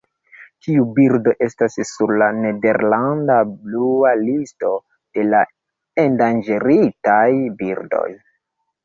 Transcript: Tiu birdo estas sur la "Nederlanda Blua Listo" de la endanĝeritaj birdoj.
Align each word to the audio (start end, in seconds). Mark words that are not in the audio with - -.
Tiu 0.67 0.83
birdo 0.99 1.33
estas 1.47 1.75
sur 1.89 2.13
la 2.21 2.29
"Nederlanda 2.37 3.35
Blua 3.65 4.13
Listo" 4.21 4.71
de 5.19 5.27
la 5.29 5.43
endanĝeritaj 6.05 7.29
birdoj. 7.61 8.09